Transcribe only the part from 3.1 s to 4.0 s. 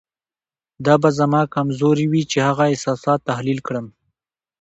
تحلیل کړم.